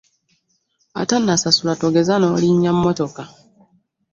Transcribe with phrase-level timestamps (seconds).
[1.01, 3.23] Atannasasula togeza n'olinnya mmotoka.